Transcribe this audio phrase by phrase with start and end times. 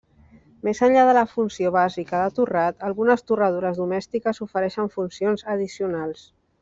[0.67, 6.27] Més enllà de la funció bàsica de torrat, algunes torradores domèstiques ofereixen funcions addicionals.